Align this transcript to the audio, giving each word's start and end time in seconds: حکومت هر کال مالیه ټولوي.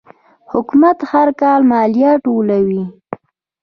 حکومت 0.51 0.97
هر 1.11 1.27
کال 1.41 1.61
مالیه 1.71 2.11
ټولوي. 2.25 2.83